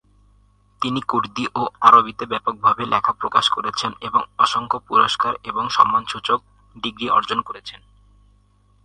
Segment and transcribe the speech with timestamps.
[0.81, 6.39] তিনি কুর্দি ও আরবিতে ব্যাপকভাবে লেখা প্রকাশ করেছেন এবং অসংখ্য পুরস্কার এবং সম্মানসূচক
[6.75, 7.79] ডিগ্রি অর্জন করেছেন।